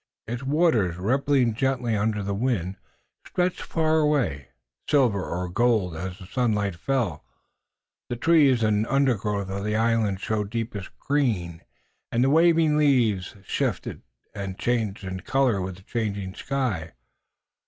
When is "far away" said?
3.61-4.47